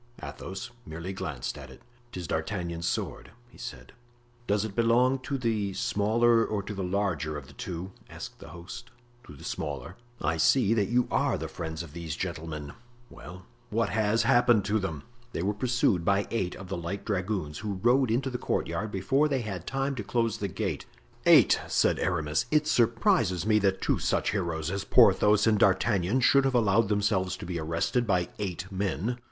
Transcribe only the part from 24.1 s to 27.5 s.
heroes as Porthos and D'Artagnan should have allowed themselves to